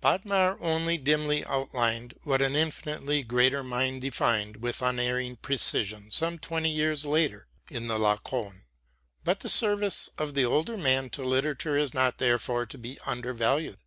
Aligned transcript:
Bodmer 0.00 0.56
only 0.60 0.98
dimly 0.98 1.44
outlined 1.44 2.14
what 2.24 2.42
an 2.42 2.56
infinitely 2.56 3.22
greater 3.22 3.62
mind 3.62 4.00
defined 4.00 4.56
with 4.56 4.82
unerring 4.82 5.36
precision 5.36 6.10
some 6.10 6.40
twenty 6.40 6.70
years 6.70 7.04
later 7.04 7.46
in 7.70 7.86
the 7.86 7.96
'Laocoon.' 7.96 8.64
But 9.22 9.38
the 9.38 9.48
service 9.48 10.10
of 10.18 10.34
the 10.34 10.44
older 10.44 10.76
man 10.76 11.08
to 11.10 11.22
literature 11.22 11.76
is 11.76 11.94
not 11.94 12.18
therefore 12.18 12.66
to 12.66 12.76
be 12.76 12.98
undervalued. 13.06 13.78